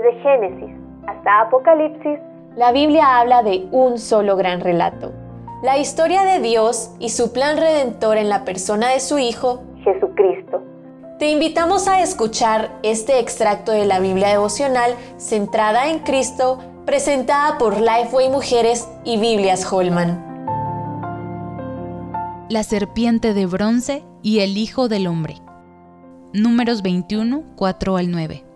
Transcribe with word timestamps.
Desde 0.00 0.18
Génesis 0.22 0.74
hasta 1.06 1.42
Apocalipsis, 1.42 2.18
la 2.56 2.72
Biblia 2.72 3.18
habla 3.18 3.42
de 3.42 3.66
un 3.70 3.98
solo 3.98 4.34
gran 4.36 4.60
relato. 4.60 5.12
La 5.62 5.76
historia 5.76 6.22
de 6.22 6.40
Dios 6.40 6.94
y 6.98 7.10
su 7.10 7.34
plan 7.34 7.58
redentor 7.58 8.16
en 8.16 8.30
la 8.30 8.44
persona 8.46 8.88
de 8.88 9.00
su 9.00 9.18
Hijo, 9.18 9.62
Jesucristo. 9.84 10.62
Te 11.18 11.28
invitamos 11.30 11.86
a 11.86 12.00
escuchar 12.00 12.70
este 12.82 13.18
extracto 13.18 13.72
de 13.72 13.84
la 13.84 14.00
Biblia 14.00 14.28
devocional 14.28 14.94
centrada 15.18 15.90
en 15.90 15.98
Cristo, 15.98 16.58
presentada 16.86 17.58
por 17.58 17.78
Lifeway 17.78 18.30
Mujeres 18.30 18.88
y 19.04 19.18
Biblias 19.20 19.70
Holman. 19.70 20.24
La 22.48 22.62
serpiente 22.62 23.34
de 23.34 23.44
bronce 23.44 24.02
y 24.22 24.40
el 24.40 24.56
Hijo 24.56 24.88
del 24.88 25.06
Hombre. 25.06 25.34
Números 26.32 26.80
21, 26.80 27.42
4 27.56 27.96
al 27.98 28.10
9. 28.10 28.49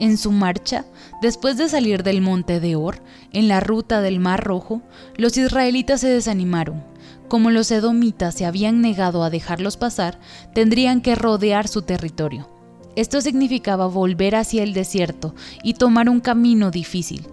En 0.00 0.16
su 0.16 0.32
marcha, 0.32 0.86
después 1.20 1.58
de 1.58 1.68
salir 1.68 2.02
del 2.02 2.22
monte 2.22 2.58
de 2.58 2.74
Or, 2.74 3.02
en 3.32 3.48
la 3.48 3.60
ruta 3.60 4.00
del 4.00 4.18
Mar 4.18 4.42
Rojo, 4.42 4.80
los 5.18 5.36
israelitas 5.36 6.00
se 6.00 6.08
desanimaron. 6.08 6.82
Como 7.28 7.50
los 7.50 7.70
edomitas 7.70 8.34
se 8.34 8.46
habían 8.46 8.80
negado 8.80 9.22
a 9.22 9.28
dejarlos 9.28 9.76
pasar, 9.76 10.18
tendrían 10.54 11.02
que 11.02 11.16
rodear 11.16 11.68
su 11.68 11.82
territorio. 11.82 12.48
Esto 12.96 13.20
significaba 13.20 13.86
volver 13.88 14.36
hacia 14.36 14.62
el 14.62 14.72
desierto 14.72 15.34
y 15.62 15.74
tomar 15.74 16.08
un 16.08 16.20
camino 16.20 16.70
difícil. 16.70 17.26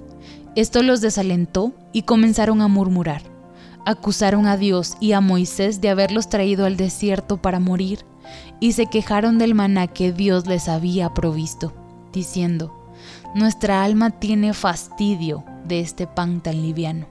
Esto 0.55 0.83
los 0.83 0.99
desalentó 0.99 1.71
y 1.93 2.01
comenzaron 2.01 2.61
a 2.61 2.67
murmurar. 2.67 3.21
Acusaron 3.85 4.45
a 4.45 4.57
Dios 4.57 4.97
y 4.99 5.13
a 5.13 5.21
Moisés 5.21 5.79
de 5.79 5.87
haberlos 5.87 6.27
traído 6.27 6.65
al 6.65 6.75
desierto 6.75 7.41
para 7.41 7.61
morir, 7.61 7.99
y 8.59 8.73
se 8.73 8.87
quejaron 8.87 9.37
del 9.37 9.55
maná 9.55 9.87
que 9.87 10.11
Dios 10.11 10.47
les 10.47 10.67
había 10.67 11.13
provisto 11.13 11.86
diciendo, 12.17 12.73
nuestra 13.35 13.83
alma 13.83 14.09
tiene 14.09 14.55
fastidio 14.55 15.43
de 15.65 15.81
este 15.81 16.07
pan 16.07 16.41
tan 16.41 16.59
liviano. 16.63 17.05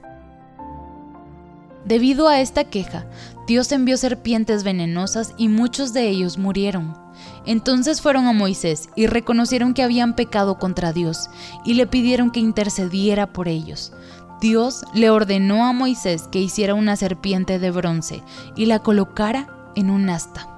Debido 1.85 2.27
a 2.27 2.41
esta 2.41 2.65
queja, 2.65 3.05
Dios 3.47 3.71
envió 3.71 3.95
serpientes 3.95 4.65
venenosas 4.65 5.33
y 5.37 5.47
muchos 5.47 5.93
de 5.93 6.09
ellos 6.09 6.37
murieron. 6.37 6.97
Entonces 7.45 8.01
fueron 8.01 8.27
a 8.27 8.33
Moisés 8.33 8.89
y 8.97 9.07
reconocieron 9.07 9.73
que 9.73 9.83
habían 9.83 10.13
pecado 10.13 10.59
contra 10.59 10.91
Dios 10.91 11.29
y 11.63 11.75
le 11.75 11.87
pidieron 11.87 12.31
que 12.31 12.41
intercediera 12.41 13.31
por 13.31 13.47
ellos. 13.47 13.93
Dios 14.41 14.83
le 14.93 15.09
ordenó 15.09 15.65
a 15.65 15.71
Moisés 15.71 16.23
que 16.29 16.41
hiciera 16.41 16.73
una 16.73 16.97
serpiente 16.97 17.57
de 17.57 17.71
bronce 17.71 18.21
y 18.57 18.65
la 18.65 18.79
colocara 18.79 19.47
en 19.77 19.89
un 19.89 20.09
asta. 20.09 20.56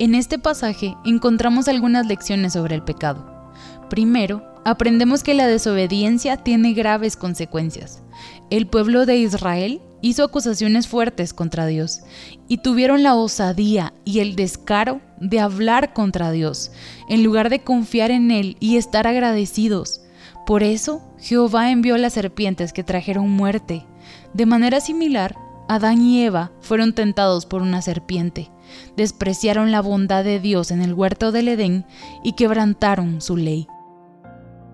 En 0.00 0.14
este 0.14 0.38
pasaje 0.38 0.96
encontramos 1.04 1.68
algunas 1.68 2.06
lecciones 2.06 2.54
sobre 2.54 2.74
el 2.74 2.82
pecado. 2.82 3.52
Primero, 3.90 4.42
aprendemos 4.64 5.22
que 5.22 5.34
la 5.34 5.46
desobediencia 5.46 6.38
tiene 6.38 6.72
graves 6.72 7.16
consecuencias. 7.18 8.02
El 8.48 8.66
pueblo 8.66 9.04
de 9.04 9.18
Israel 9.18 9.82
hizo 10.00 10.24
acusaciones 10.24 10.88
fuertes 10.88 11.34
contra 11.34 11.66
Dios 11.66 12.00
y 12.48 12.62
tuvieron 12.62 13.02
la 13.02 13.14
osadía 13.14 13.92
y 14.06 14.20
el 14.20 14.36
descaro 14.36 15.02
de 15.20 15.38
hablar 15.38 15.92
contra 15.92 16.32
Dios, 16.32 16.72
en 17.10 17.22
lugar 17.22 17.50
de 17.50 17.62
confiar 17.62 18.10
en 18.10 18.30
Él 18.30 18.56
y 18.58 18.78
estar 18.78 19.06
agradecidos. 19.06 20.00
Por 20.46 20.62
eso, 20.62 21.02
Jehová 21.18 21.70
envió 21.70 21.98
las 21.98 22.14
serpientes 22.14 22.72
que 22.72 22.84
trajeron 22.84 23.28
muerte. 23.28 23.84
De 24.32 24.46
manera 24.46 24.80
similar, 24.80 25.36
Adán 25.70 26.02
y 26.02 26.24
Eva 26.24 26.52
fueron 26.60 26.94
tentados 26.94 27.46
por 27.46 27.62
una 27.62 27.82
serpiente 27.82 28.50
despreciaron 28.96 29.70
la 29.70 29.80
bondad 29.80 30.24
de 30.24 30.40
Dios 30.40 30.70
en 30.70 30.82
el 30.82 30.94
huerto 30.94 31.32
del 31.32 31.48
Edén 31.48 31.86
y 32.22 32.32
quebrantaron 32.32 33.20
su 33.20 33.36
ley. 33.36 33.66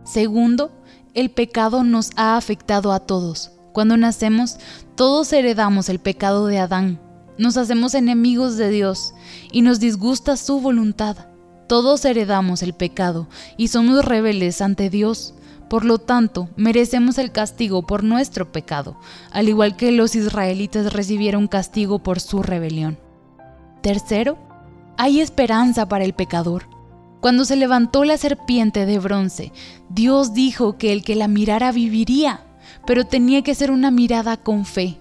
Segundo, 0.04 0.72
el 1.14 1.30
pecado 1.30 1.84
nos 1.84 2.10
ha 2.16 2.36
afectado 2.36 2.92
a 2.92 3.00
todos. 3.00 3.52
Cuando 3.72 3.96
nacemos, 3.96 4.56
todos 4.94 5.32
heredamos 5.32 5.88
el 5.88 5.98
pecado 5.98 6.46
de 6.46 6.58
Adán. 6.58 7.00
Nos 7.38 7.56
hacemos 7.56 7.94
enemigos 7.94 8.56
de 8.56 8.70
Dios 8.70 9.12
y 9.52 9.62
nos 9.62 9.80
disgusta 9.80 10.36
su 10.36 10.60
voluntad. 10.60 11.16
Todos 11.68 12.04
heredamos 12.04 12.62
el 12.62 12.72
pecado 12.72 13.28
y 13.56 13.68
somos 13.68 14.04
rebeldes 14.04 14.62
ante 14.62 14.88
Dios. 14.88 15.34
Por 15.68 15.84
lo 15.84 15.98
tanto, 15.98 16.48
merecemos 16.56 17.18
el 17.18 17.32
castigo 17.32 17.86
por 17.86 18.04
nuestro 18.04 18.52
pecado, 18.52 18.96
al 19.32 19.48
igual 19.48 19.76
que 19.76 19.90
los 19.90 20.14
israelitas 20.14 20.92
recibieron 20.92 21.48
castigo 21.48 21.98
por 21.98 22.20
su 22.20 22.42
rebelión. 22.42 22.98
Tercero, 23.82 24.38
hay 24.96 25.20
esperanza 25.20 25.88
para 25.88 26.04
el 26.04 26.14
pecador. 26.14 26.68
Cuando 27.20 27.44
se 27.44 27.56
levantó 27.56 28.04
la 28.04 28.16
serpiente 28.16 28.86
de 28.86 28.98
bronce, 28.98 29.52
Dios 29.88 30.34
dijo 30.34 30.78
que 30.78 30.92
el 30.92 31.02
que 31.02 31.16
la 31.16 31.26
mirara 31.26 31.72
viviría, 31.72 32.44
pero 32.86 33.04
tenía 33.04 33.42
que 33.42 33.54
ser 33.54 33.70
una 33.72 33.90
mirada 33.90 34.36
con 34.36 34.64
fe. 34.64 34.98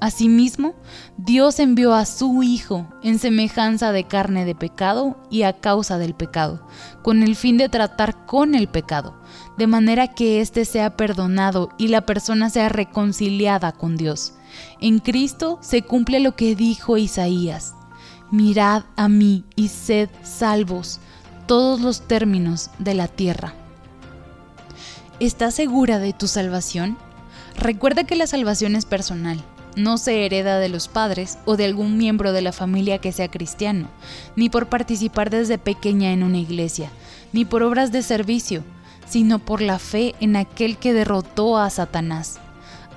Asimismo, 0.00 0.74
Dios 1.16 1.58
envió 1.58 1.94
a 1.94 2.06
su 2.06 2.42
Hijo 2.42 2.86
en 3.02 3.18
semejanza 3.18 3.92
de 3.92 4.04
carne 4.04 4.44
de 4.44 4.54
pecado 4.54 5.20
y 5.30 5.42
a 5.42 5.54
causa 5.54 5.98
del 5.98 6.14
pecado, 6.14 6.66
con 7.02 7.22
el 7.22 7.34
fin 7.34 7.56
de 7.56 7.68
tratar 7.68 8.26
con 8.26 8.54
el 8.54 8.68
pecado, 8.68 9.20
de 9.56 9.66
manera 9.66 10.14
que 10.14 10.40
éste 10.40 10.64
sea 10.64 10.96
perdonado 10.96 11.70
y 11.78 11.88
la 11.88 12.06
persona 12.06 12.50
sea 12.50 12.68
reconciliada 12.68 13.72
con 13.72 13.96
Dios. 13.96 14.34
En 14.80 14.98
Cristo 15.00 15.58
se 15.60 15.82
cumple 15.82 16.20
lo 16.20 16.36
que 16.36 16.54
dijo 16.54 16.96
Isaías 16.96 17.74
mirad 18.30 18.84
a 18.96 19.08
mí 19.08 19.44
y 19.56 19.68
sed 19.68 20.10
salvos 20.22 21.00
todos 21.46 21.80
los 21.80 22.02
términos 22.06 22.70
de 22.78 22.94
la 22.94 23.08
tierra. 23.08 23.54
¿Estás 25.20 25.54
segura 25.54 25.98
de 25.98 26.12
tu 26.12 26.28
salvación? 26.28 26.98
Recuerda 27.56 28.04
que 28.04 28.16
la 28.16 28.26
salvación 28.26 28.76
es 28.76 28.84
personal, 28.84 29.42
no 29.78 29.96
se 29.96 30.26
hereda 30.26 30.58
de 30.58 30.68
los 30.68 30.88
padres 30.88 31.38
o 31.46 31.56
de 31.56 31.64
algún 31.64 31.96
miembro 31.96 32.32
de 32.32 32.42
la 32.42 32.52
familia 32.52 32.98
que 32.98 33.12
sea 33.12 33.28
cristiano, 33.28 33.88
ni 34.36 34.50
por 34.50 34.68
participar 34.68 35.30
desde 35.30 35.56
pequeña 35.56 36.12
en 36.12 36.22
una 36.22 36.38
iglesia, 36.38 36.90
ni 37.32 37.44
por 37.44 37.62
obras 37.62 37.92
de 37.92 38.02
servicio, 38.02 38.62
sino 39.08 39.38
por 39.38 39.62
la 39.62 39.78
fe 39.78 40.14
en 40.20 40.36
aquel 40.36 40.76
que 40.76 40.92
derrotó 40.92 41.56
a 41.56 41.70
Satanás 41.70 42.40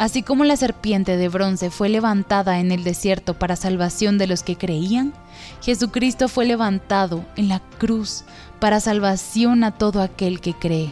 Así 0.02 0.24
como 0.24 0.46
la 0.46 0.58
serpiente 0.58 1.16
de 1.16 1.30
bronce 1.30 1.70
fue 1.70 1.88
levantada 1.88 2.60
en 2.60 2.72
el 2.72 2.84
desierto 2.84 3.36
para 3.36 3.56
salvación 3.56 4.18
de 4.18 4.26
los 4.26 4.42
que 4.42 4.56
creían, 4.56 5.14
Jesucristo 5.62 6.28
fue 6.28 6.48
levantado 6.48 7.24
en 7.36 7.50
la 7.50 7.60
cruz 7.78 8.24
para 8.60 8.80
salvación 8.80 9.64
a 9.64 9.78
todo 9.78 10.02
aquel 10.02 10.42
que 10.42 10.56
cree. 10.56 10.92